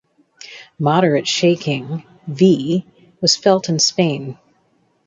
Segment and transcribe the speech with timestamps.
[0.79, 2.87] Moderate shaking (V)
[3.21, 4.39] was felt in Spain.